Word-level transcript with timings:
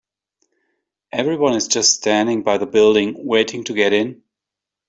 Everyone 1.11 1.53
is 1.53 1.67
just 1.67 1.93
standing 1.93 2.41
by 2.41 2.57
the 2.57 2.65
building, 2.65 3.13
waiting 3.23 3.63
to 3.65 3.75
get 3.75 3.93
in. 3.93 4.23